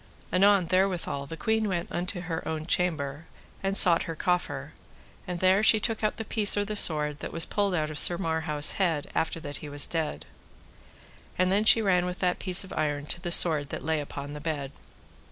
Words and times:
Anon 0.33 0.65
therewithal 0.65 1.27
the 1.27 1.37
queen 1.37 1.67
went 1.67 1.91
unto 1.91 2.21
her 2.21 2.41
own 2.47 2.65
chamber, 2.65 3.27
and 3.61 3.77
sought 3.77 4.01
her 4.09 4.15
coffer, 4.15 4.73
and 5.27 5.39
there 5.41 5.61
she 5.61 5.79
took 5.79 6.03
out 6.03 6.17
the 6.17 6.25
piece 6.25 6.57
or 6.57 6.65
the 6.65 6.75
sword 6.75 7.19
that 7.19 7.31
was 7.31 7.45
pulled 7.45 7.75
out 7.75 7.91
of 7.91 7.99
Sir 7.99 8.17
Marhaus' 8.17 8.77
head 8.81 9.11
after 9.13 9.39
that 9.41 9.57
he 9.57 9.69
was 9.69 9.85
dead. 9.85 10.25
And 11.37 11.51
then 11.51 11.65
she 11.65 11.83
ran 11.83 12.07
with 12.07 12.17
that 12.17 12.39
piece 12.39 12.63
of 12.63 12.73
iron 12.73 13.05
to 13.05 13.21
the 13.21 13.31
sword 13.31 13.69
that 13.69 13.85
lay 13.85 13.99
upon 13.99 14.33
the 14.33 14.41
bed. 14.41 14.71